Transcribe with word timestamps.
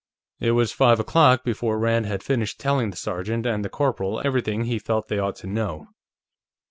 It 0.39 0.53
was 0.53 0.71
five 0.71 0.99
o'clock 0.99 1.43
before 1.43 1.77
Rand 1.77 2.07
had 2.07 2.23
finished 2.23 2.59
telling 2.59 2.89
the 2.89 2.97
sergeant 2.97 3.45
and 3.45 3.63
the 3.63 3.69
corporal 3.69 4.19
everything 4.25 4.63
he 4.63 4.79
felt 4.79 5.09
they 5.09 5.19
ought 5.19 5.35
to 5.35 5.47
know. 5.47 5.89